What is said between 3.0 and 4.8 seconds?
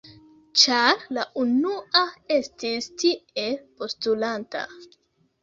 tiel postulanta.